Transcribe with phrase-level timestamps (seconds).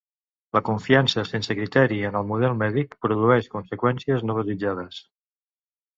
[0.57, 5.03] La confiança sense criteri en el model mèdic produeix conseqüències no desitjades.